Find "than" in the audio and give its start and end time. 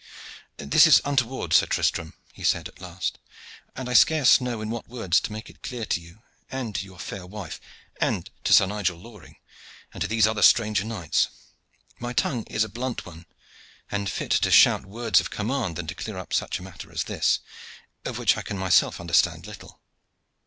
15.75-15.85